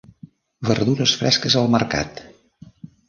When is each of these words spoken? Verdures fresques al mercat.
Verdures 0.69 1.13
fresques 1.19 1.59
al 1.61 1.69
mercat. 1.77 2.23